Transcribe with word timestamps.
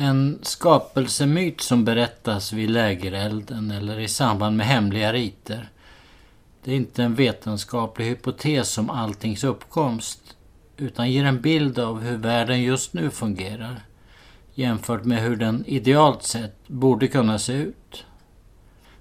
En 0.00 0.38
skapelsemyt 0.42 1.60
som 1.60 1.84
berättas 1.84 2.52
vid 2.52 2.70
lägerelden 2.70 3.70
eller 3.70 4.00
i 4.00 4.08
samband 4.08 4.56
med 4.56 4.66
hemliga 4.66 5.12
riter. 5.12 5.68
Det 6.64 6.72
är 6.72 6.76
inte 6.76 7.02
en 7.02 7.14
vetenskaplig 7.14 8.04
hypotes 8.04 8.78
om 8.78 8.90
alltings 8.90 9.44
uppkomst 9.44 10.36
utan 10.76 11.10
ger 11.10 11.24
en 11.24 11.40
bild 11.40 11.78
av 11.78 12.00
hur 12.00 12.16
världen 12.16 12.62
just 12.62 12.92
nu 12.92 13.10
fungerar 13.10 13.82
jämfört 14.58 15.04
med 15.04 15.22
hur 15.22 15.36
den 15.36 15.64
idealt 15.66 16.22
sett 16.22 16.68
borde 16.68 17.08
kunna 17.08 17.38
se 17.38 17.52
ut. 17.52 18.04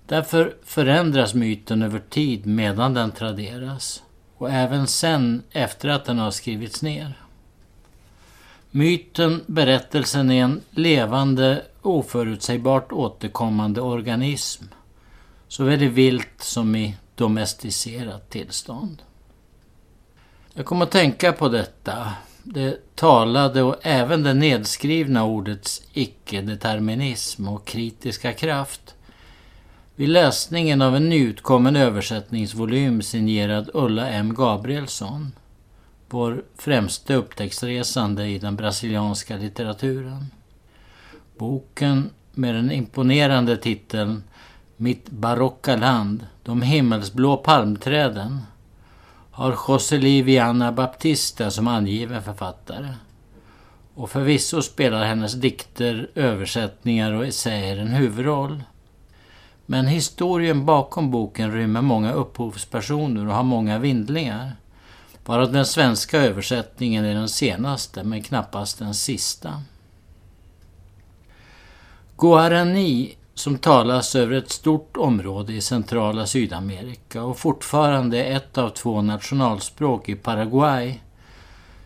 Därför 0.06 0.56
förändras 0.64 1.34
myten 1.34 1.82
över 1.82 2.00
tid 2.00 2.46
medan 2.46 2.94
den 2.94 3.12
traderas 3.12 4.04
och 4.38 4.52
även 4.52 4.88
sen 4.88 5.44
efter 5.52 5.90
att 5.90 6.06
den 6.06 6.20
har 6.20 6.32
skrivits 6.32 6.82
ner. 6.82 7.27
Myten, 8.72 9.44
berättelsen 9.48 10.32
är 10.32 10.44
en 10.44 10.62
levande, 10.72 11.66
oförutsägbart 11.82 12.92
återkommande 12.92 13.82
organism. 13.82 14.64
Såväl 15.48 15.84
i 15.84 15.88
vilt 15.88 16.42
som 16.42 16.76
i 16.76 16.96
domesticerat 17.16 18.30
tillstånd. 18.30 19.02
Jag 20.54 20.66
kom 20.66 20.82
att 20.82 20.92
tänka 20.92 21.34
på 21.34 21.50
detta, 21.50 22.14
det 22.44 22.96
talade 22.96 23.64
och 23.64 23.76
även 23.82 24.24
det 24.24 24.34
nedskrivna 24.34 25.24
ordets 25.24 25.82
icke-determinism 25.94 27.48
och 27.48 27.66
kritiska 27.66 28.34
kraft 28.34 28.96
vid 29.96 30.10
läsningen 30.10 30.82
av 30.82 30.96
en 30.96 31.10
nyutkommen 31.10 31.76
översättningsvolym 31.76 33.02
signerad 33.02 33.70
Ulla 33.74 34.10
M 34.10 34.34
Gabrielsson 34.34 35.32
vår 36.10 36.44
främste 36.56 37.16
upptäcktsresande 37.16 38.26
i 38.26 38.40
den 38.40 38.56
brasilianska 38.56 39.38
litteraturen. 39.38 40.26
Boken 41.38 42.10
med 42.34 42.56
den 42.56 42.72
imponerande 42.72 43.58
titeln 43.58 44.24
Mitt 44.80 45.10
barocka 45.10 45.76
land, 45.76 46.28
de 46.44 46.62
himmelsblå 46.62 47.38
palmträden 47.38 48.42
har 49.32 49.58
Joseli 49.68 50.22
Viana 50.22 50.72
Baptista 50.72 51.52
som 51.52 51.68
angiven 51.68 52.24
författare. 52.24 52.94
Och 53.94 54.10
förvisso 54.10 54.62
spelar 54.62 55.06
hennes 55.06 55.34
dikter, 55.34 56.10
översättningar 56.16 57.12
och 57.12 57.26
essäer 57.26 57.78
en 57.78 57.88
huvudroll. 57.88 58.64
Men 59.66 59.88
historien 59.88 60.66
bakom 60.66 61.12
boken 61.12 61.52
rymmer 61.52 61.82
många 61.82 62.12
upphovspersoner 62.12 63.28
och 63.28 63.34
har 63.34 63.44
många 63.44 63.80
vindlingar. 63.80 64.52
Bara 65.28 65.46
den 65.46 65.66
svenska 65.66 66.22
översättningen 66.22 67.06
är 67.06 67.14
den 67.14 67.30
senaste, 67.30 68.04
men 68.04 68.24
knappast 68.24 68.80
den 68.80 68.94
sista. 68.94 69.62
Guarani, 72.18 73.16
som 73.34 73.58
talas 73.58 74.16
över 74.16 74.36
ett 74.36 74.52
stort 74.52 74.98
område 74.98 75.54
i 75.54 75.62
centrala 75.62 76.26
Sydamerika 76.26 77.24
och 77.24 77.40
fortfarande 77.40 78.24
är 78.24 78.36
ett 78.36 78.58
av 78.58 78.70
två 78.70 79.02
nationalspråk 79.02 80.10
i 80.10 80.16
Paraguay, 80.16 81.02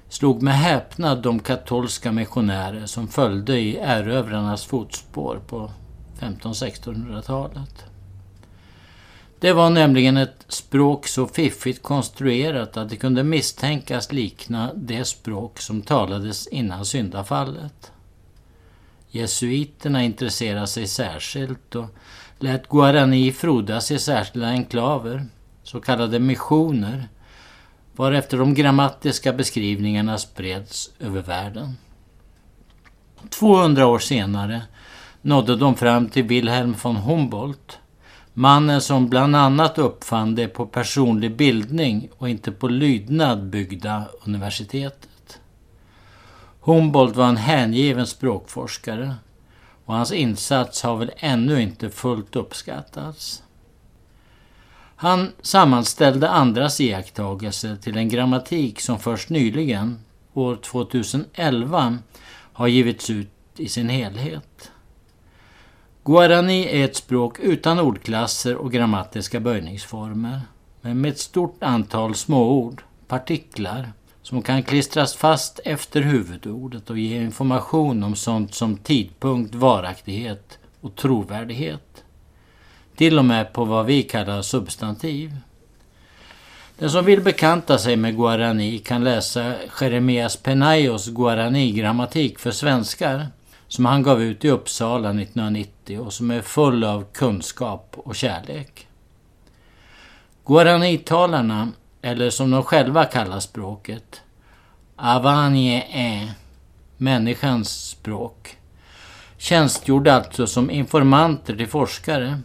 slog 0.09 0.41
med 0.41 0.57
häpnad 0.57 1.21
de 1.21 1.39
katolska 1.39 2.11
missionärer 2.11 2.85
som 2.85 3.07
följde 3.07 3.59
i 3.59 3.77
erövrarnas 3.77 4.65
fotspår 4.65 5.39
på 5.47 5.71
1500-1600-talet. 6.19 7.90
Det 9.41 9.53
var 9.53 9.69
nämligen 9.69 10.17
ett 10.17 10.45
språk 10.47 11.07
så 11.07 11.27
fiffigt 11.27 11.83
konstruerat 11.83 12.77
att 12.77 12.89
det 12.89 12.95
kunde 12.95 13.23
misstänkas 13.23 14.11
likna 14.11 14.73
det 14.75 15.05
språk 15.05 15.59
som 15.59 15.81
talades 15.81 16.47
innan 16.47 16.85
syndafallet. 16.85 17.91
Jesuiterna 19.09 20.03
intresserade 20.03 20.67
sig 20.67 20.87
särskilt 20.87 21.75
och 21.75 21.85
lät 22.39 22.69
guarani 22.69 23.31
frodas 23.31 23.91
i 23.91 23.99
särskilda 23.99 24.47
enklaver, 24.47 25.25
så 25.63 25.81
kallade 25.81 26.19
missioner, 26.19 27.07
varefter 27.95 28.37
de 28.37 28.53
grammatiska 28.53 29.33
beskrivningarna 29.33 30.17
spreds 30.17 30.91
över 30.99 31.21
världen. 31.21 31.77
200 33.29 33.87
år 33.87 33.99
senare 33.99 34.61
nådde 35.21 35.55
de 35.55 35.75
fram 35.75 36.09
till 36.09 36.23
Wilhelm 36.23 36.75
von 36.83 36.95
Humboldt 36.95 37.80
Mannen 38.33 38.81
som 38.81 39.09
bland 39.09 39.35
annat 39.35 39.77
uppfann 39.77 40.35
det 40.35 40.47
på 40.47 40.65
personlig 40.65 41.35
bildning 41.35 42.09
och 42.17 42.29
inte 42.29 42.51
på 42.51 42.67
lydnad 42.67 43.43
byggda 43.43 44.03
universitetet. 44.25 45.39
Humboldt 46.61 47.15
var 47.15 47.27
en 47.27 47.37
hängiven 47.37 48.07
språkforskare 48.07 49.15
och 49.85 49.93
hans 49.93 50.11
insats 50.11 50.83
har 50.83 50.95
väl 50.95 51.11
ännu 51.17 51.61
inte 51.61 51.89
fullt 51.89 52.35
uppskattats. 52.35 53.43
Han 54.95 55.31
sammanställde 55.41 56.29
andras 56.29 56.81
iakttagelser 56.81 57.75
till 57.75 57.97
en 57.97 58.09
grammatik 58.09 58.81
som 58.81 58.99
först 58.99 59.29
nyligen, 59.29 59.99
år 60.33 60.55
2011, 60.55 61.97
har 62.53 62.67
givits 62.67 63.09
ut 63.09 63.29
i 63.57 63.69
sin 63.69 63.89
helhet. 63.89 64.70
Guarani 66.05 66.67
är 66.81 66.85
ett 66.85 66.95
språk 66.95 67.39
utan 67.39 67.79
ordklasser 67.79 68.55
och 68.55 68.71
grammatiska 68.71 69.39
böjningsformer, 69.39 70.41
men 70.81 71.01
med 71.01 71.11
ett 71.11 71.19
stort 71.19 71.63
antal 71.63 72.15
småord, 72.15 72.83
partiklar, 73.07 73.91
som 74.21 74.41
kan 74.41 74.63
klistras 74.63 75.15
fast 75.15 75.59
efter 75.65 76.01
huvudordet 76.01 76.89
och 76.89 76.97
ge 76.97 77.21
information 77.21 78.03
om 78.03 78.15
sånt 78.15 78.53
som 78.53 78.77
tidpunkt, 78.77 79.55
varaktighet 79.55 80.59
och 80.81 80.95
trovärdighet. 80.95 82.03
Till 82.95 83.19
och 83.19 83.25
med 83.25 83.53
på 83.53 83.65
vad 83.65 83.85
vi 83.85 84.03
kallar 84.03 84.41
substantiv. 84.41 85.37
Den 86.77 86.89
som 86.89 87.05
vill 87.05 87.21
bekanta 87.21 87.77
sig 87.77 87.95
med 87.95 88.15
guarani 88.15 88.79
kan 88.79 89.03
läsa 89.03 89.53
Jeremias 89.81 90.37
Penaios 90.37 91.07
guarani-grammatik 91.07 92.39
för 92.39 92.51
svenskar 92.51 93.27
som 93.71 93.85
han 93.85 94.03
gav 94.03 94.21
ut 94.21 94.45
i 94.45 94.49
Uppsala 94.49 95.09
1990 95.09 95.99
och 95.99 96.13
som 96.13 96.31
är 96.31 96.41
full 96.41 96.83
av 96.83 97.05
kunskap 97.13 97.95
och 97.97 98.15
kärlek. 98.15 98.87
Guaranitalarna, 100.45 101.71
eller 102.01 102.29
som 102.29 102.51
de 102.51 102.63
själva 102.63 103.05
kallar 103.05 103.39
språket, 103.39 104.21
Avanie 104.95 105.83
är 105.91 106.31
människans 106.97 107.89
språk, 107.89 108.57
tjänstgjorde 109.37 110.13
alltså 110.13 110.47
som 110.47 110.71
informanter 110.71 111.55
till 111.55 111.67
forskare 111.67 112.39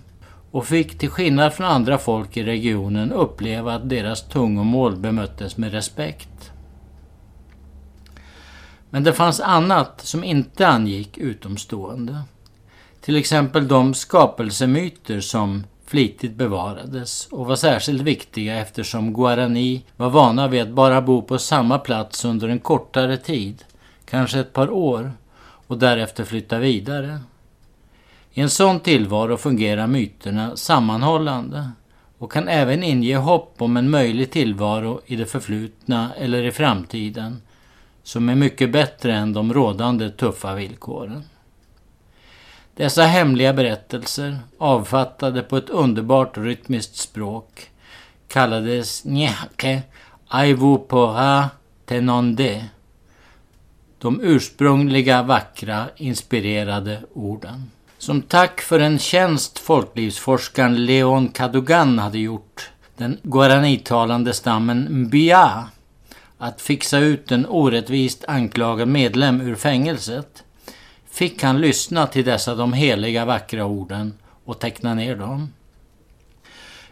och 0.51 0.67
fick 0.67 0.99
till 0.99 1.11
skillnad 1.11 1.55
från 1.55 1.67
andra 1.67 1.99
folk 1.99 2.37
i 2.37 2.43
regionen 2.43 3.13
uppleva 3.13 3.75
att 3.75 3.89
deras 3.89 4.29
tungomål 4.29 4.97
bemöttes 4.97 5.57
med 5.57 5.73
respekt. 5.73 6.36
Men 8.91 9.05
det 9.05 9.13
fanns 9.13 9.41
annat 9.41 10.01
som 10.05 10.25
inte 10.25 10.69
angick 10.69 11.19
utomstående. 11.19 12.23
Till 13.01 13.17
exempel 13.17 13.69
de 13.69 13.95
skapelsemyter 13.95 15.21
som 15.21 15.65
flitigt 15.87 16.35
bevarades 16.35 17.27
och 17.27 17.47
var 17.47 17.57
särskilt 17.57 18.03
viktiga 18.03 18.57
eftersom 18.57 19.15
guarani 19.15 19.83
var 19.97 20.11
vana 20.11 20.49
vid 20.49 20.63
att 20.63 20.71
bara 20.71 21.03
bo 21.03 21.23
på 21.23 21.39
samma 21.39 21.79
plats 21.79 22.25
under 22.25 22.49
en 22.49 22.59
kortare 22.59 23.17
tid, 23.17 23.65
kanske 24.05 24.41
ett 24.41 24.53
par 24.53 24.71
år, 24.71 25.13
och 25.67 25.79
därefter 25.79 26.25
flytta 26.25 26.59
vidare. 26.59 27.21
I 28.33 28.41
en 28.41 28.51
sån 28.51 28.81
tillvaro 28.81 29.37
fungerar 29.37 29.87
myterna 29.87 30.57
sammanhållande 30.57 31.71
och 32.19 32.33
kan 32.33 32.49
även 32.49 32.83
inge 32.83 33.17
hopp 33.17 33.55
om 33.59 33.77
en 33.77 33.91
möjlig 33.91 34.31
tillvaro 34.31 35.01
i 35.07 35.17
det 35.17 35.27
förflutna 35.27 36.11
eller 36.19 36.43
i 36.43 36.53
framtiden 36.53 37.43
som 38.07 38.29
är 38.29 38.35
mycket 38.35 38.73
bättre 38.73 39.15
än 39.15 39.33
de 39.33 39.55
rådande 39.55 40.11
tuffa 40.11 40.55
villkoren. 40.55 41.25
Dessa 42.75 43.03
hemliga 43.03 43.53
berättelser, 43.53 44.39
avfattade 44.59 45.43
på 45.43 45.57
ett 45.57 45.71
underbart 45.71 46.39
rytmiskt 46.39 46.97
språk, 46.97 47.71
kallades 48.29 49.05
Njake 49.05 49.83
Aivupora 50.29 51.51
Tenonde. 51.85 52.65
De 53.99 54.21
ursprungliga 54.23 55.23
vackra, 55.23 55.87
inspirerade 55.97 57.01
orden. 57.13 57.71
Som 57.99 58.23
tack 58.23 58.61
för 58.61 58.81
en 58.81 58.99
tjänst 58.99 59.59
folklivsforskaren 59.59 60.87
Leon 60.87 61.29
Cadogan 61.29 61.99
hade 61.99 62.19
gjort 62.19 62.71
den 62.97 63.19
guaranitalande 63.23 64.35
stammen 64.35 64.89
Mbia 64.91 65.69
att 66.39 66.61
fixa 66.61 66.99
ut 66.99 67.33
en 67.33 67.47
orättvist 67.47 68.25
anklagad 68.29 68.89
medlem 68.89 69.41
ur 69.41 69.55
fängelset 69.55 70.45
fick 71.11 71.43
han 71.43 71.61
lyssna 71.61 72.07
till 72.07 72.25
dessa 72.25 72.55
de 72.55 72.73
heliga 72.73 73.25
vackra 73.25 73.65
orden 73.65 74.15
och 74.45 74.59
teckna 74.59 74.95
ner 74.95 75.17
dem. 75.17 75.53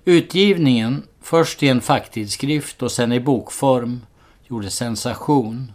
Utgivningen, 0.05 1.02
först 1.23 1.62
i 1.62 1.69
en 1.69 1.81
facktidskrift 1.81 2.82
och 2.82 2.93
sen 2.93 3.12
i 3.12 3.20
bokform, 3.20 4.00
gjorde 4.49 4.70
sensation 4.70 5.73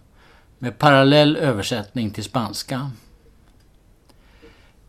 med 0.59 0.77
parallell 0.77 1.37
översättning 1.37 2.11
till 2.11 2.23
spanska. 2.23 2.91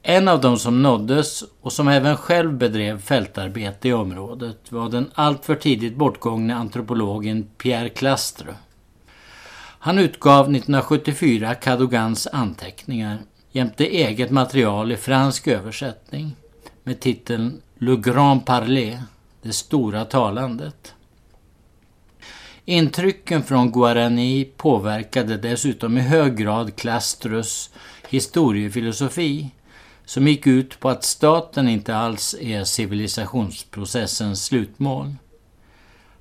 En 0.03 0.29
av 0.29 0.41
dem 0.41 0.59
som 0.59 0.83
nåddes 0.83 1.45
och 1.61 1.73
som 1.73 1.89
även 1.89 2.17
själv 2.17 2.53
bedrev 2.53 3.01
fältarbete 3.01 3.89
i 3.89 3.93
området 3.93 4.73
var 4.73 4.89
den 4.89 5.11
alltför 5.15 5.55
tidigt 5.55 5.97
bortgångne 5.97 6.55
antropologen 6.55 7.49
Pierre 7.59 7.89
Clastre. 7.89 8.55
Han 9.83 9.99
utgav 9.99 10.41
1974 10.41 11.55
Cadogans 11.55 12.27
anteckningar 12.33 13.19
jämte 13.53 13.87
eget 13.87 14.31
material 14.31 14.93
i 14.93 14.97
fransk 14.97 15.49
översättning 15.49 16.37
med 16.85 17.01
titeln 17.01 17.63
Le 17.79 17.97
Grand 17.97 18.47
Parler, 18.47 19.03
det 19.43 19.53
stora 19.53 20.05
talandet. 20.05 20.95
Intrycken 22.65 23.43
från 23.43 23.73
guarani 23.73 24.45
påverkade 24.57 25.37
dessutom 25.37 25.99
i 25.99 26.01
hög 26.01 26.37
grad 26.37 26.77
Klastrus’ 26.77 27.71
historiefilosofi 28.09 29.51
som 30.05 30.29
gick 30.29 30.47
ut 30.47 30.81
på 30.81 30.89
att 30.89 31.05
staten 31.05 31.69
inte 31.69 31.97
alls 31.97 32.35
är 32.41 32.65
civilisationsprocessens 32.65 34.45
slutmål. 34.45 35.15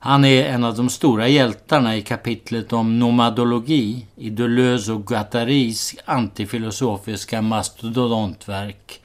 Han 0.01 0.25
är 0.25 0.45
en 0.45 0.63
av 0.63 0.75
de 0.75 0.89
stora 0.89 1.27
hjältarna 1.27 1.97
i 1.97 2.01
kapitlet 2.01 2.73
om 2.73 2.99
nomadologi 2.99 4.05
i 4.15 4.29
Deleuze 4.29 4.93
och 4.93 5.07
Guattaris 5.07 5.95
antifilosofiska 6.05 7.41
mastodontverk 7.41 9.01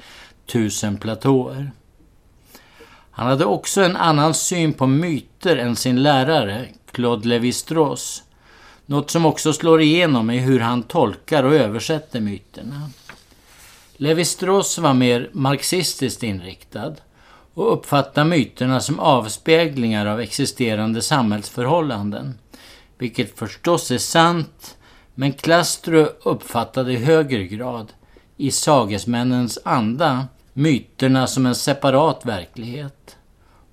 Tusen 0.46 0.96
platåer. 0.96 1.72
Han 3.10 3.26
hade 3.26 3.44
också 3.44 3.82
en 3.82 3.96
annan 3.96 4.34
syn 4.34 4.72
på 4.72 4.86
myter 4.86 5.56
än 5.56 5.76
sin 5.76 6.02
lärare, 6.02 6.68
Claude 6.92 7.28
Lévi-Strauss. 7.28 8.22
Något 8.86 9.10
som 9.10 9.26
också 9.26 9.52
slår 9.52 9.80
igenom 9.80 10.30
i 10.30 10.38
hur 10.38 10.60
han 10.60 10.82
tolkar 10.82 11.44
och 11.44 11.54
översätter 11.54 12.20
myterna. 12.20 12.90
Lévi-Strauss 13.96 14.78
var 14.78 14.94
mer 14.94 15.30
marxistiskt 15.32 16.22
inriktad 16.22 16.94
och 17.54 17.72
uppfatta 17.72 18.24
myterna 18.24 18.80
som 18.80 19.00
avspeglingar 19.00 20.06
av 20.06 20.20
existerande 20.20 21.02
samhällsförhållanden. 21.02 22.38
Vilket 22.98 23.38
förstås 23.38 23.90
är 23.90 23.98
sant, 23.98 24.76
men 25.14 25.32
Klastro 25.32 26.08
uppfattade 26.22 26.92
i 26.92 26.96
högre 26.96 27.44
grad, 27.44 27.92
i 28.36 28.50
sagesmännens 28.50 29.58
anda, 29.64 30.26
myterna 30.52 31.26
som 31.26 31.46
en 31.46 31.54
separat 31.54 32.26
verklighet. 32.26 33.16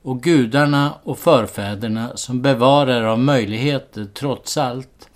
Och 0.04 0.24
gudarna 0.24 0.94
och 1.04 1.20
förfäderna 1.20 2.18
som 2.18 2.42
bevarare 2.42 3.12
av 3.12 3.20
möjligheter 3.20 4.08
trots 4.14 4.58
allt. 4.58 5.10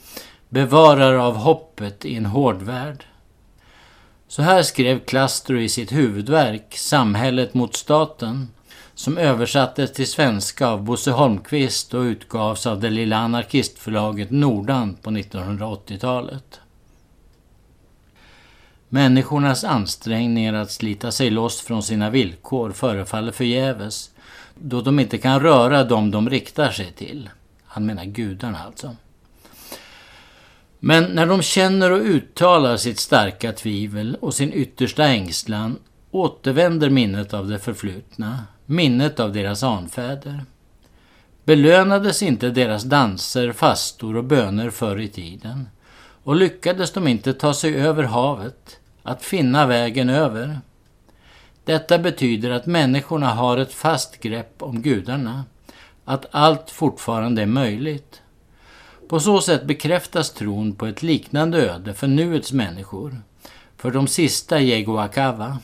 Bevarare 0.50 1.22
av 1.22 1.36
hoppet 1.36 2.06
i 2.06 2.16
en 2.16 2.26
hård 2.26 2.62
värld. 2.62 3.06
Så 4.28 4.42
här 4.42 4.64
skrev 4.64 5.00
Klastro 5.00 5.58
i 5.58 5.70
sitt 5.70 5.92
huvudverk 5.92 6.78
Samhället 6.78 7.54
mot 7.54 7.76
staten 7.76 8.48
som 8.94 9.18
översattes 9.18 9.94
till 9.94 10.08
svenska 10.08 10.68
av 10.68 10.84
Bosse 10.84 11.12
Holmqvist 11.12 11.94
och 11.94 12.02
utgavs 12.02 12.68
av 12.68 12.80
det 12.80 12.90
lilla 12.90 13.18
anarkistförlaget 13.18 14.32
Nordan 14.32 14.96
på 15.02 15.10
1980-talet. 15.10 16.60
Människornas 18.90 19.64
ansträngningar 19.64 20.54
att 20.54 20.72
slita 20.72 21.12
sig 21.12 21.30
loss 21.30 21.62
från 21.62 21.84
sina 21.84 22.10
villkor 22.10 22.72
förefaller 22.72 23.32
förgäves 23.32 24.12
då 24.56 24.82
de 24.82 25.00
inte 25.00 25.18
kan 25.18 25.40
röra 25.40 25.84
dem 25.84 26.12
de 26.12 26.30
riktar 26.30 26.72
sig 26.72 26.92
till. 26.92 27.30
Han 27.66 27.86
menar 27.86 28.06
gudarna 28.06 28.60
alltså. 28.64 28.96
Men 30.88 31.04
när 31.04 31.26
de 31.26 31.42
känner 31.42 31.92
och 31.92 32.02
uttalar 32.02 32.78
sitt 32.78 33.00
starka 33.00 33.52
tvivel 33.52 34.18
och 34.22 34.34
sin 34.34 34.54
yttersta 34.54 35.06
ängslan 35.08 35.80
återvänder 36.12 36.90
minnet 36.90 37.34
av 37.34 37.48
det 37.48 37.60
förflutna, 37.60 38.44
minnet 38.66 39.20
av 39.20 39.34
deras 39.34 39.64
anfäder. 39.64 40.46
Belönades 41.44 42.24
inte 42.24 42.50
deras 42.50 42.84
danser, 42.84 43.52
fastor 43.52 44.16
och 44.16 44.24
böner 44.24 44.70
förr 44.70 45.00
i 45.00 45.08
tiden? 45.08 45.68
Och 46.24 46.36
lyckades 46.36 46.92
de 46.92 47.08
inte 47.08 47.34
ta 47.34 47.54
sig 47.54 47.76
över 47.76 48.04
havet, 48.04 48.80
att 49.04 49.24
finna 49.24 49.66
vägen 49.66 50.10
över? 50.10 50.60
Detta 51.64 51.98
betyder 51.98 52.50
att 52.52 52.66
människorna 52.66 53.28
har 53.28 53.58
ett 53.58 53.74
fast 53.74 54.20
grepp 54.20 54.64
om 54.64 54.82
gudarna, 54.82 55.44
att 56.06 56.26
allt 56.32 56.72
fortfarande 56.72 57.42
är 57.42 57.46
möjligt. 57.46 58.22
På 59.08 59.20
så 59.20 59.42
sätt 59.42 59.66
bekräftas 59.66 60.34
tron 60.34 60.76
på 60.76 60.86
ett 60.86 61.04
liknande 61.04 61.58
öde 61.72 61.94
för 61.94 62.08
nuets 62.08 62.52
människor, 62.52 63.22
för 63.78 63.92
de 63.92 64.08
sista 64.08 64.60
Jegoakava. 64.60 65.60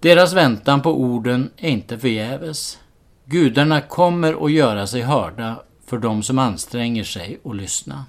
Deras 0.00 0.32
väntan 0.32 0.82
på 0.82 1.00
orden 1.00 1.50
är 1.56 1.68
inte 1.68 1.98
förgäves. 1.98 2.78
Gudarna 3.24 3.80
kommer 3.80 4.44
att 4.44 4.52
göra 4.52 4.86
sig 4.86 5.02
hörda 5.02 5.62
för 5.86 5.98
de 5.98 6.22
som 6.22 6.38
anstränger 6.38 7.04
sig 7.04 7.40
att 7.44 7.56
lyssna. 7.56 8.04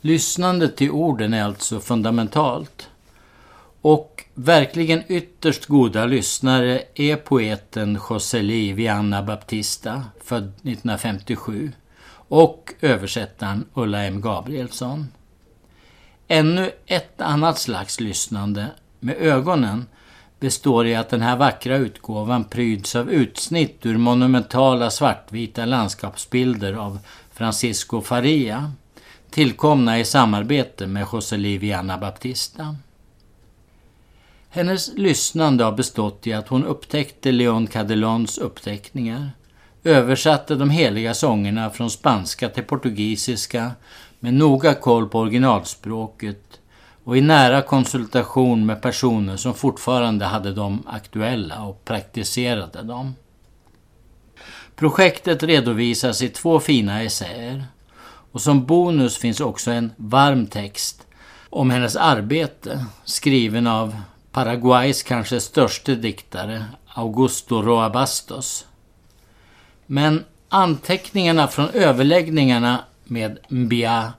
Lyssnandet 0.00 0.76
till 0.76 0.90
orden 0.90 1.34
är 1.34 1.44
alltså 1.44 1.80
fundamentalt. 1.80 2.88
Och 3.82 4.24
verkligen 4.34 5.02
ytterst 5.08 5.66
goda 5.66 6.06
lyssnare 6.06 6.82
är 6.94 7.16
poeten 7.16 7.98
Joseli 8.10 8.72
Vianna 8.72 9.22
Baptista, 9.22 10.04
född 10.24 10.44
1957, 10.44 11.72
och 12.28 12.72
översättaren 12.80 13.64
Ulla 13.74 14.02
M 14.04 14.20
Gabrielsson. 14.20 15.08
Ännu 16.28 16.70
ett 16.86 17.20
annat 17.20 17.58
slags 17.58 18.00
lyssnande, 18.00 18.66
med 19.00 19.16
ögonen, 19.16 19.86
består 20.40 20.86
i 20.86 20.94
att 20.94 21.08
den 21.08 21.22
här 21.22 21.36
vackra 21.36 21.76
utgåvan 21.76 22.44
pryds 22.44 22.96
av 22.96 23.10
utsnitt 23.10 23.86
ur 23.86 23.98
monumentala 23.98 24.90
svartvita 24.90 25.64
landskapsbilder 25.64 26.72
av 26.72 26.98
Francisco 27.32 28.00
Faria, 28.00 28.72
tillkomna 29.30 29.98
i 29.98 30.04
samarbete 30.04 30.86
med 30.86 31.06
José 31.12 31.58
Viana 31.58 31.98
Baptista. 31.98 32.76
Hennes 34.54 34.94
lyssnande 34.96 35.64
har 35.64 35.72
bestått 35.72 36.26
i 36.26 36.32
att 36.32 36.48
hon 36.48 36.64
upptäckte 36.64 37.32
Leon 37.32 37.66
Cadelons 37.66 38.38
uppteckningar, 38.38 39.30
översatte 39.84 40.54
de 40.54 40.70
heliga 40.70 41.14
sångerna 41.14 41.70
från 41.70 41.90
spanska 41.90 42.48
till 42.48 42.62
portugisiska 42.64 43.70
med 44.20 44.34
noga 44.34 44.74
koll 44.74 45.08
på 45.08 45.18
originalspråket 45.18 46.60
och 47.04 47.16
i 47.16 47.20
nära 47.20 47.62
konsultation 47.62 48.66
med 48.66 48.82
personer 48.82 49.36
som 49.36 49.54
fortfarande 49.54 50.24
hade 50.24 50.52
dem 50.52 50.82
aktuella 50.86 51.62
och 51.62 51.84
praktiserade 51.84 52.82
dem. 52.82 53.14
Projektet 54.76 55.42
redovisas 55.42 56.22
i 56.22 56.28
två 56.28 56.60
fina 56.60 57.02
essäer 57.02 57.64
och 58.32 58.40
som 58.40 58.66
bonus 58.66 59.18
finns 59.18 59.40
också 59.40 59.70
en 59.70 59.92
varm 59.96 60.46
text 60.46 61.06
om 61.50 61.70
hennes 61.70 61.96
arbete 61.96 62.86
skriven 63.04 63.66
av 63.66 63.96
Paraguays 64.32 65.02
kanske 65.02 65.40
störste 65.40 65.94
diktare 65.94 66.64
Augusto 66.86 67.62
Roa 67.62 67.90
Bastos. 67.90 68.66
Men 69.86 70.24
anteckningarna 70.48 71.48
från 71.48 71.68
överläggningarna 71.68 72.84
med 73.04 73.38
Mbia 73.48 74.12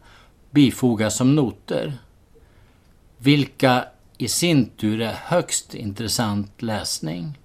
bifogas 0.52 1.18
som 1.18 1.36
noter, 1.36 1.94
vilka 3.18 3.86
i 4.18 4.28
sin 4.28 4.66
tur 4.66 5.02
är 5.02 5.16
högst 5.24 5.76
intressant 5.76 6.62
läsning. 6.62 7.38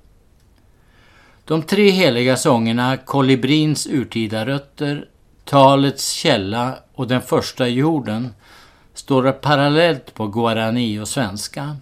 De 1.45 1.63
tre 1.63 1.91
heliga 1.91 2.37
sångerna 2.37 2.97
Kolibrins 2.97 3.87
urtida 3.87 4.47
rötter, 4.47 5.09
Talets 5.45 6.11
källa 6.11 6.79
och 6.95 7.09
Den 7.09 7.23
första 7.23 7.69
jorden 7.69 8.35
står 8.95 9.33
parallellt 9.33 10.15
på 10.15 10.27
guarani 10.27 11.01
och 11.01 11.09
svenska, 11.09 11.77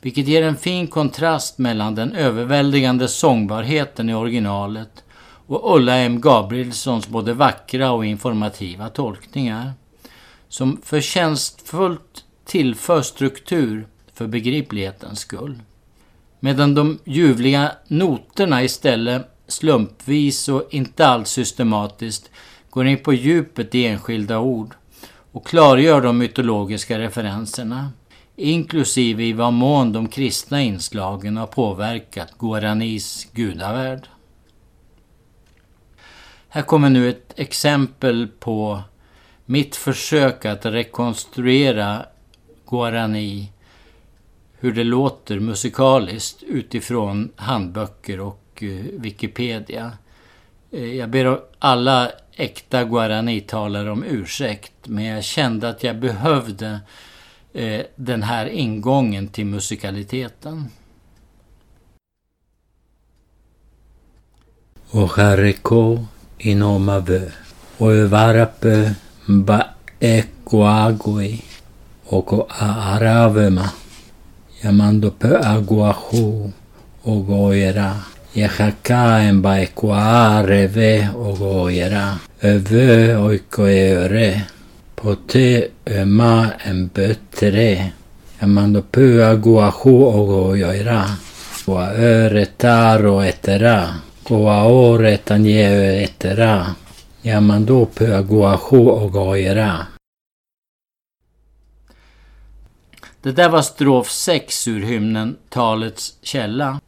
vilket 0.00 0.28
ger 0.28 0.42
en 0.42 0.56
fin 0.56 0.86
kontrast 0.86 1.58
mellan 1.58 1.94
den 1.94 2.12
överväldigande 2.12 3.08
sångbarheten 3.08 4.10
i 4.10 4.14
originalet 4.14 5.04
och 5.46 5.76
Ulla 5.76 5.96
M 5.96 6.20
Gabrielssons 6.20 7.08
både 7.08 7.34
vackra 7.34 7.92
och 7.92 8.06
informativa 8.06 8.88
tolkningar 8.88 9.72
som 10.48 10.80
förtjänstfullt 10.84 12.24
tillför 12.44 13.02
struktur 13.02 13.86
för 14.14 14.26
begriplighetens 14.26 15.18
skull. 15.18 15.58
Medan 16.40 16.74
de 16.74 16.98
ljuvliga 17.04 17.72
noterna 17.88 18.64
istället 18.64 19.26
slumpvis 19.48 20.48
och 20.48 20.68
inte 20.70 21.06
alls 21.06 21.28
systematiskt 21.28 22.30
går 22.70 22.86
in 22.86 22.98
på 22.98 23.12
djupet 23.12 23.74
i 23.74 23.86
enskilda 23.86 24.38
ord 24.38 24.74
och 25.32 25.46
klargör 25.46 26.00
de 26.00 26.18
mytologiska 26.18 26.98
referenserna, 26.98 27.88
inklusive 28.40 29.24
i 29.24 29.32
vad 29.32 29.52
mån 29.52 29.92
de 29.92 30.08
kristna 30.08 30.62
inslagen 30.62 31.36
har 31.36 31.46
påverkat 31.46 32.38
Guaranis 32.38 33.28
gudavärld. 33.32 34.08
Här 36.48 36.62
kommer 36.62 36.90
nu 36.90 37.10
ett 37.10 37.32
exempel 37.36 38.28
på 38.38 38.82
mitt 39.44 39.76
försök 39.76 40.44
att 40.44 40.66
rekonstruera 40.66 42.06
guarani, 42.70 43.52
hur 44.58 44.72
det 44.72 44.84
låter 44.84 45.40
musikaliskt 45.40 46.42
utifrån 46.42 47.32
handböcker 47.36 48.20
och 48.20 48.62
eh, 48.62 48.68
Wikipedia. 48.92 49.92
Eh, 50.70 50.94
jag 50.96 51.10
ber 51.10 51.40
alla 51.58 52.10
äkta 52.36 52.84
guaranitalare 52.84 53.90
om 53.90 54.04
ursäkt, 54.04 54.72
men 54.84 55.04
jag 55.04 55.24
kände 55.24 55.68
att 55.68 55.84
jag 55.84 55.96
behövde 55.96 56.80
eh, 57.52 57.82
den 57.96 58.22
här 58.22 58.46
ingången 58.46 59.28
till 59.28 59.46
musikaliteten. 59.46 60.68
Och 64.90 65.10
hareko 65.10 66.06
inomave 66.38 67.32
och 67.78 67.86
oevarapö 67.86 68.90
ba 69.26 69.64
ekoagoi 70.00 71.42
och 72.04 72.50
aravema, 72.58 73.70
yamando 74.62 75.10
pö 75.10 75.38
aguahu, 75.38 76.52
ogoera. 77.02 77.96
Jehakaen 78.32 79.42
baekua 79.42 80.42
reve 80.46 81.10
goera 81.38 82.18
Öve 82.42 83.16
oikoeure. 83.16 84.42
Pote 85.02 85.68
öma 85.86 86.44
eh, 86.44 86.68
en 86.68 86.88
bötre. 86.88 87.92
Amando 88.40 88.82
pua 88.82 89.34
guahu 89.34 90.04
ogoera. 90.04 91.04
Goa 91.66 91.86
öre 91.90 92.46
taro 92.46 93.22
etera. 93.24 93.94
Goa 94.24 94.66
ore 94.68 95.16
tanje 95.16 96.02
etera. 96.02 96.74
Yamando 97.22 97.86
pua 97.86 98.22
guahu 98.22 98.90
ogoera. 98.90 99.86
Det 103.22 103.32
där 103.32 103.48
var 103.48 103.62
strof 103.62 104.10
6 104.10 104.68
ur 104.68 104.80
hymnen 104.80 105.36
Talets 105.48 106.16
källa. 106.22 106.80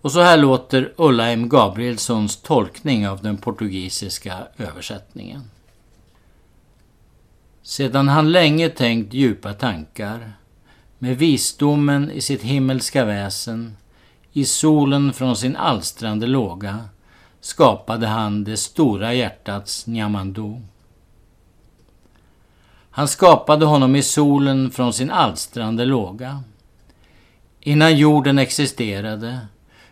Och 0.00 0.12
så 0.12 0.20
här 0.20 0.36
låter 0.36 0.92
Ulla 0.96 1.30
M 1.30 1.48
Gabrielssons 1.48 2.42
tolkning 2.42 3.08
av 3.08 3.22
den 3.22 3.36
portugisiska 3.36 4.34
översättningen. 4.58 5.42
Sedan 7.66 8.08
han 8.08 8.32
länge 8.32 8.68
tänkt 8.68 9.14
djupa 9.14 9.52
tankar, 9.52 10.32
med 10.98 11.18
visdomen 11.18 12.10
i 12.10 12.20
sitt 12.20 12.42
himmelska 12.42 13.04
väsen, 13.04 13.76
i 14.32 14.44
solen 14.44 15.12
från 15.12 15.36
sin 15.36 15.56
alstrande 15.56 16.26
låga, 16.26 16.84
skapade 17.40 18.06
han 18.06 18.44
det 18.44 18.56
stora 18.56 19.14
hjärtats 19.14 19.86
Nyamandu. 19.86 20.60
Han 22.90 23.08
skapade 23.08 23.66
honom 23.66 23.96
i 23.96 24.02
solen 24.02 24.70
från 24.70 24.92
sin 24.92 25.10
alstrande 25.10 25.84
låga. 25.84 26.42
Innan 27.60 27.96
jorden 27.96 28.38
existerade 28.38 29.38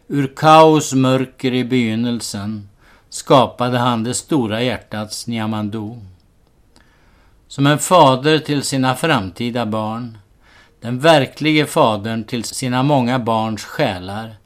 Ur 0.08 0.32
kaos 0.36 0.92
mörker 0.92 1.54
i 1.54 1.64
begynnelsen 1.64 2.68
skapade 3.08 3.78
han 3.78 4.04
det 4.04 4.14
stora 4.14 4.62
hjärtats 4.62 5.26
Nyamandu. 5.26 5.96
Som 7.48 7.66
en 7.66 7.78
fader 7.78 8.38
till 8.38 8.62
sina 8.62 8.94
framtida 8.94 9.66
barn, 9.66 10.18
den 10.80 10.98
verklige 10.98 11.66
fadern 11.66 12.24
till 12.24 12.44
sina 12.44 12.82
många 12.82 13.18
barns 13.18 13.64
själar, 13.64 14.36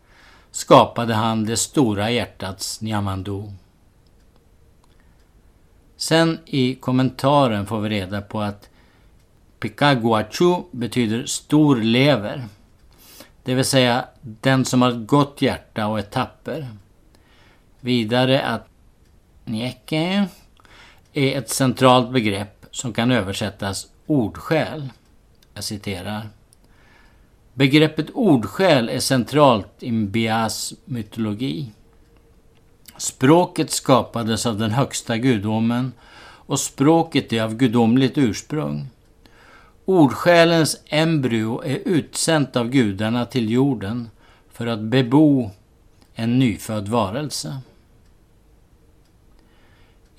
skapade 0.50 1.14
han 1.14 1.44
det 1.44 1.56
stora 1.56 2.10
hjärtats 2.10 2.80
Niamandu. 2.80 3.42
Sen 5.96 6.38
i 6.46 6.74
kommentaren 6.74 7.66
får 7.66 7.80
vi 7.80 7.88
reda 7.88 8.20
på 8.20 8.40
att 8.40 8.68
Pikaguachu 9.60 10.62
betyder 10.70 11.26
stor 11.26 11.76
lever. 11.76 12.44
Det 13.42 13.54
vill 13.54 13.64
säga 13.64 14.04
den 14.20 14.64
som 14.64 14.82
har 14.82 14.90
ett 14.90 15.06
gott 15.06 15.42
hjärta 15.42 15.86
och 15.86 15.98
är 15.98 16.02
tapper. 16.02 16.68
Vidare 17.80 18.42
att 18.42 18.68
njeke 19.44 20.28
är 21.12 21.38
ett 21.38 21.50
centralt 21.50 22.10
begrepp 22.10 22.57
som 22.70 22.92
kan 22.92 23.10
översättas 23.10 23.86
ordsjäl. 24.06 24.88
Jag 25.54 25.64
citerar. 25.64 26.28
Begreppet 27.54 28.06
ordsjäl 28.14 28.88
är 28.88 29.00
centralt 29.00 29.82
i 29.82 29.92
Bias 29.92 30.74
mytologi. 30.84 31.72
Språket 32.96 33.70
skapades 33.70 34.46
av 34.46 34.58
den 34.58 34.70
högsta 34.70 35.16
gudomen 35.16 35.92
och 36.20 36.60
språket 36.60 37.32
är 37.32 37.42
av 37.42 37.54
gudomligt 37.54 38.18
ursprung. 38.18 38.86
Ordsjälens 39.84 40.80
embryo 40.86 41.62
är 41.64 41.78
utsänt 41.84 42.56
av 42.56 42.68
gudarna 42.68 43.24
till 43.24 43.50
jorden 43.50 44.10
för 44.52 44.66
att 44.66 44.80
bebo 44.80 45.50
en 46.14 46.38
nyfödd 46.38 46.88
varelse. 46.88 47.58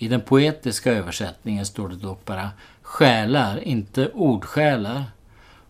I 0.01 0.07
den 0.07 0.21
poetiska 0.21 0.91
översättningen 0.91 1.65
står 1.65 1.89
det 1.89 1.95
dock 1.95 2.25
bara 2.25 2.49
själar, 2.81 3.63
inte 3.63 4.09
ordsjälar. 4.13 5.03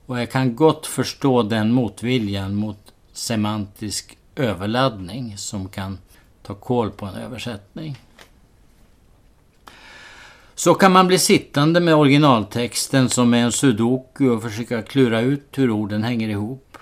Och 0.06 0.20
jag 0.20 0.32
kan 0.32 0.56
gott 0.56 0.86
förstå 0.86 1.44
den 1.44 1.72
motviljan 1.72 2.56
mot 2.56 2.94
semantisk 3.14 4.18
överladdning 4.36 5.38
som 5.38 5.70
kan 5.70 5.98
ta 6.42 6.56
koll 6.56 6.92
på 6.92 7.06
en 7.06 7.16
översättning. 7.16 7.98
Så 10.56 10.74
kan 10.74 10.92
man 10.92 11.08
bli 11.08 11.20
sittande 11.20 11.80
med 11.80 11.96
originaltexten 11.96 13.10
som 13.10 13.34
är 13.34 13.38
en 13.38 13.52
sudoku 13.52 14.30
och 14.30 14.42
försöka 14.42 14.82
klura 14.82 15.22
ut 15.22 15.48
hur 15.52 15.72
orden 15.72 16.04
hänger 16.04 16.30
ihop. 16.30 16.78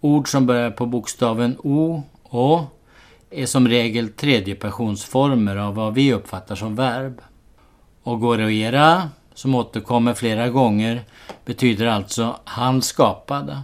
Ord 0.00 0.30
som 0.30 0.46
börjar 0.46 0.70
på 0.70 0.86
bokstaven 0.86 1.56
O, 1.58 2.02
Å, 2.22 2.66
är 3.34 3.46
som 3.46 3.68
regel 3.68 4.08
tredjepersonsformer 4.08 5.56
av 5.56 5.74
vad 5.74 5.94
vi 5.94 6.12
uppfattar 6.12 6.54
som 6.54 6.76
verb. 6.76 7.20
Ogoreera, 8.02 9.08
som 9.34 9.54
återkommer 9.54 10.14
flera 10.14 10.48
gånger, 10.48 11.02
betyder 11.44 11.86
alltså 11.86 12.36
han 12.44 12.82
skapade. 12.82 13.60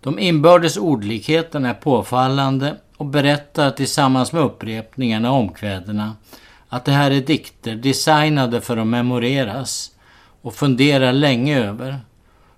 De 0.00 0.18
inbördes 0.18 0.76
ordlikheterna 0.76 1.70
är 1.70 1.74
påfallande 1.74 2.76
och 2.96 3.06
berättar 3.06 3.70
tillsammans 3.70 4.32
med 4.32 4.42
upprepningarna 4.42 5.32
och 5.32 5.38
omkvädena 5.38 6.16
att 6.68 6.84
det 6.84 6.92
här 6.92 7.10
är 7.10 7.20
dikter 7.20 7.74
designade 7.74 8.60
för 8.60 8.76
att 8.76 8.86
memoreras 8.86 9.90
och 10.42 10.54
fundera 10.54 11.12
länge 11.12 11.58
över 11.58 12.00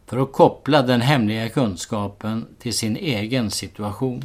för 0.06 0.22
att 0.22 0.32
koppla 0.32 0.82
den 0.82 1.00
hemliga 1.00 1.48
kunskapen 1.48 2.46
till 2.58 2.74
sin 2.74 2.96
egen 2.96 3.50
situation. 3.50 4.22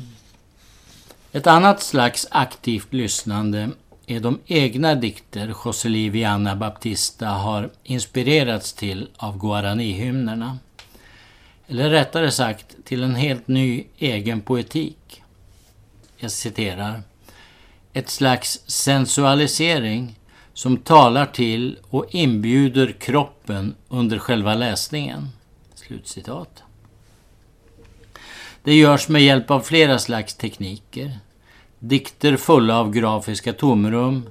Ett 1.31 1.47
annat 1.47 1.83
slags 1.83 2.27
aktivt 2.31 2.93
lyssnande 2.93 3.69
är 4.05 4.19
de 4.19 4.39
egna 4.45 4.95
dikter 4.95 5.53
José 5.65 6.09
Viana 6.09 6.55
Baptista 6.55 7.27
har 7.27 7.69
inspirerats 7.83 8.73
till 8.73 9.09
av 9.17 9.37
guarani-hymnerna. 9.37 10.57
Eller 11.67 11.89
rättare 11.89 12.31
sagt 12.31 12.75
till 12.85 13.03
en 13.03 13.15
helt 13.15 13.47
ny 13.47 13.83
egen 13.97 14.41
poetik. 14.41 15.21
Jag 16.17 16.31
citerar 16.31 17.01
ett 17.93 18.09
slags 18.09 18.59
sensualisering 18.67 20.15
som 20.53 20.77
talar 20.77 21.25
till 21.25 21.77
och 21.89 22.05
inbjuder 22.09 22.91
kroppen 22.91 23.75
under 23.89 24.19
själva 24.19 24.53
läsningen. 24.53 25.29
Slutcitat. 25.75 26.63
Det 28.63 28.73
görs 28.73 29.09
med 29.09 29.21
hjälp 29.21 29.51
av 29.51 29.59
flera 29.59 29.99
slags 29.99 30.35
tekniker. 30.35 31.19
Dikter 31.79 32.37
fulla 32.37 32.79
av 32.79 32.91
grafiska 32.91 33.53
tomrum, 33.53 34.29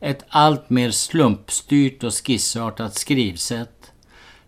ett 0.00 0.24
allt 0.28 0.70
mer 0.70 0.90
slumpstyrt 0.90 2.04
och 2.04 2.26
skissartat 2.26 2.94
skrivsätt, 2.94 3.92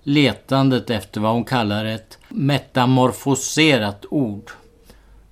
letandet 0.03 0.91
efter 0.91 1.21
vad 1.21 1.33
hon 1.33 1.45
kallar 1.45 1.85
ett 1.85 2.19
metamorfoserat 2.29 4.05
ord, 4.11 4.51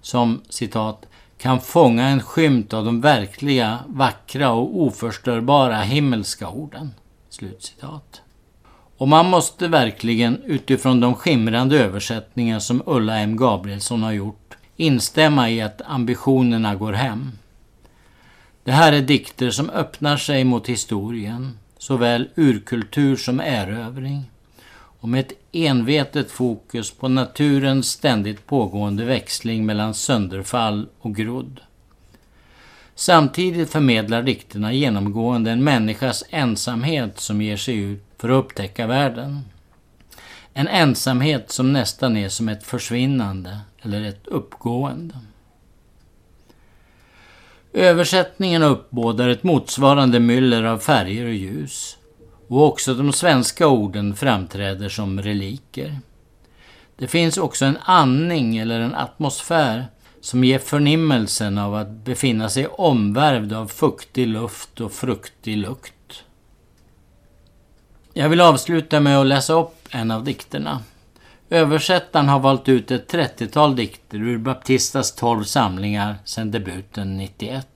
som 0.01 0.43
citat 0.49 1.07
kan 1.39 1.61
fånga 1.61 2.09
en 2.09 2.23
skymt 2.23 2.73
av 2.73 2.85
de 2.85 3.01
verkliga, 3.01 3.79
vackra 3.87 4.51
och 4.51 4.83
oförstörbara 4.83 5.81
himmelska 5.81 6.49
orden. 6.49 6.95
Slutcitat. 7.29 8.23
Och 9.01 9.09
man 9.09 9.27
måste 9.27 9.69
verkligen 9.69 10.43
utifrån 10.43 11.01
de 11.01 11.15
skimrande 11.15 11.79
översättningar 11.79 12.59
som 12.59 12.83
Ulla 12.87 13.19
M 13.19 13.37
Gabrielsson 13.37 14.03
har 14.03 14.13
gjort 14.13 14.57
instämma 14.77 15.51
i 15.51 15.61
att 15.61 15.83
ambitionerna 15.87 16.75
går 16.75 16.93
hem. 16.93 17.33
Det 18.65 18.73
här 18.73 18.93
är 18.93 19.01
dikter 19.01 19.51
som 19.51 19.71
öppnar 19.71 20.17
sig 20.17 20.45
mot 20.45 20.69
historien, 20.69 21.59
såväl 21.79 22.29
urkultur 22.35 23.17
som 23.17 23.41
erövring 23.41 24.23
och 24.73 25.09
med 25.09 25.21
ett 25.21 25.33
envetet 25.53 26.31
fokus 26.31 26.91
på 26.91 27.09
naturens 27.09 27.91
ständigt 27.91 28.47
pågående 28.47 29.05
växling 29.05 29.67
mellan 29.67 29.95
sönderfall 29.95 30.87
och 31.01 31.15
grodd. 31.15 31.61
Samtidigt 32.95 33.71
förmedlar 33.71 34.23
dikterna 34.23 34.73
genomgående 34.73 35.51
en 35.51 35.65
människas 35.65 36.25
ensamhet 36.31 37.21
som 37.21 37.43
ger 37.43 37.57
sig 37.57 37.77
ut 37.77 38.10
för 38.21 38.29
att 38.29 38.45
upptäcka 38.45 38.87
världen. 38.87 39.45
En 40.55 40.69
ensamhet 40.69 41.51
som 41.51 41.73
nästan 41.73 42.17
är 42.17 42.29
som 42.29 42.49
ett 42.49 42.65
försvinnande 42.65 43.59
eller 43.83 44.05
ett 44.05 44.27
uppgående. 44.27 45.15
Översättningen 47.73 48.63
uppbådar 48.63 49.29
ett 49.29 49.43
motsvarande 49.43 50.21
myller 50.21 50.65
av 50.65 50.79
färger 50.79 51.27
och 51.27 51.35
ljus. 51.35 51.97
Och 52.49 52.67
också 52.67 52.95
de 52.95 53.13
svenska 53.13 53.67
orden 53.69 54.17
framträder 54.17 54.89
som 54.89 55.23
reliker. 55.23 55.99
Det 56.97 57.07
finns 57.07 57.39
också 57.39 57.65
en 57.65 57.79
andning 57.83 58.59
eller 58.59 58.81
en 58.81 58.95
atmosfär 58.95 59.87
som 60.21 60.45
ger 60.45 60.59
förnimmelsen 60.59 61.59
av 61.59 61.75
att 61.75 61.91
befinna 61.91 62.49
sig 62.49 62.67
omvärvd 62.67 63.53
av 63.53 63.67
fuktig 63.67 64.29
luft 64.29 64.81
och 64.81 64.93
fruktig 64.93 65.57
lukt. 65.57 65.95
Jag 68.13 68.29
vill 68.29 68.41
avsluta 68.41 69.01
med 69.01 69.19
att 69.19 69.27
läsa 69.27 69.53
upp 69.53 69.89
en 69.91 70.11
av 70.11 70.25
dikterna. 70.25 70.81
Översättaren 71.51 72.29
har 72.29 72.41
valt 72.41 72.69
ut 72.69 72.91
ett 72.91 73.13
30-tal 73.13 73.77
dikter 73.77 74.19
ur 74.19 74.39
Baptistas 74.39 75.15
12 75.15 75.45
samlingar 75.45 76.17
sedan 76.25 76.51
debuten 76.51 77.17
91. 77.17 77.67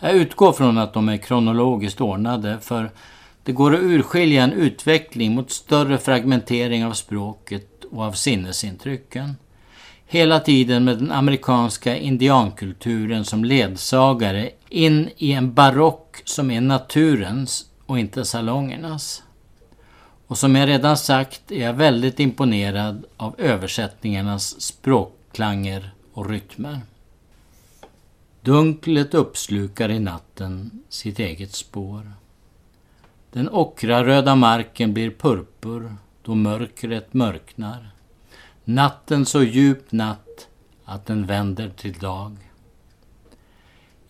Jag 0.00 0.12
utgår 0.12 0.52
från 0.52 0.78
att 0.78 0.92
de 0.92 1.08
är 1.08 1.16
kronologiskt 1.16 2.00
ordnade 2.00 2.58
för 2.60 2.90
det 3.42 3.52
går 3.52 3.74
att 3.74 3.82
urskilja 3.82 4.42
en 4.42 4.52
utveckling 4.52 5.34
mot 5.34 5.50
större 5.50 5.98
fragmentering 5.98 6.84
av 6.84 6.92
språket 6.92 7.84
och 7.90 8.02
av 8.02 8.12
sinnesintrycken. 8.12 9.36
Hela 10.06 10.40
tiden 10.40 10.84
med 10.84 10.98
den 10.98 11.10
amerikanska 11.10 11.96
indiankulturen 11.96 13.24
som 13.24 13.44
ledsagare 13.44 14.50
in 14.68 15.08
i 15.16 15.32
en 15.32 15.54
barock 15.54 16.16
som 16.24 16.50
är 16.50 16.60
naturens 16.60 17.67
och 17.88 17.98
inte 17.98 18.24
salongernas. 18.24 19.22
Och 20.26 20.38
som 20.38 20.56
jag 20.56 20.68
redan 20.68 20.96
sagt 20.96 21.52
är 21.52 21.64
jag 21.64 21.72
väldigt 21.72 22.20
imponerad 22.20 23.04
av 23.16 23.34
översättningarnas 23.38 24.60
språkklanger 24.60 25.90
och 26.12 26.30
rytmer. 26.30 26.80
Dunklet 28.40 29.14
uppslukar 29.14 29.88
i 29.88 29.98
natten 29.98 30.70
sitt 30.88 31.18
eget 31.18 31.54
spår. 31.54 32.12
Den 33.32 33.48
ockraröda 33.48 34.34
marken 34.34 34.94
blir 34.94 35.10
purpur 35.10 35.96
då 36.22 36.34
mörkret 36.34 37.14
mörknar. 37.14 37.90
Natten 38.64 39.26
så 39.26 39.42
djup 39.42 39.92
natt 39.92 40.48
att 40.84 41.06
den 41.06 41.26
vänder 41.26 41.70
till 41.76 41.98
dag. 41.98 42.36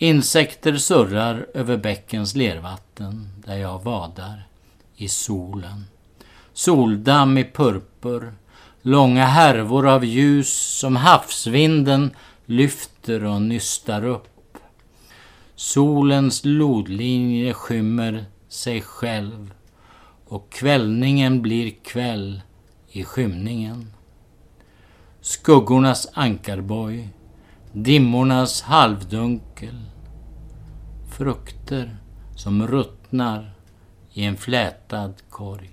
Insekter 0.00 0.76
surrar 0.76 1.46
över 1.54 1.76
bäckens 1.76 2.34
lervatten 2.34 3.28
där 3.46 3.56
jag 3.56 3.82
vadar 3.82 4.48
i 4.96 5.08
solen. 5.08 5.84
Soldamm 6.52 7.38
i 7.38 7.44
purpur, 7.44 8.32
långa 8.82 9.26
härvor 9.26 9.86
av 9.86 10.04
ljus 10.04 10.78
som 10.78 10.96
havsvinden 10.96 12.10
lyfter 12.46 13.24
och 13.24 13.42
nystar 13.42 14.04
upp. 14.04 14.58
Solens 15.54 16.44
lodlinje 16.44 17.54
skymmer 17.54 18.24
sig 18.48 18.80
själv 18.80 19.54
och 20.26 20.52
kvällningen 20.52 21.42
blir 21.42 21.70
kväll 21.84 22.40
i 22.88 23.04
skymningen. 23.04 23.92
Skuggornas 25.20 26.08
ankarboj, 26.14 27.08
dimmornas 27.84 28.62
halvdunkel, 28.62 29.84
frukter 31.10 31.96
som 32.36 32.66
ruttnar 32.66 33.54
i 34.12 34.24
en 34.24 34.36
flätad 34.36 35.22
korg. 35.30 35.70